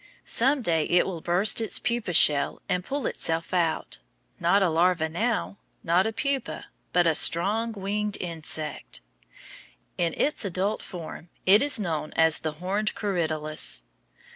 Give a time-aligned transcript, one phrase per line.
[0.25, 3.99] Some day it will burst its pupa shell and pull itself out
[4.39, 9.01] not a larva now, not a pupa, but a strong winged insect.
[9.99, 13.83] In its adult form, it is known as the horned corydalus.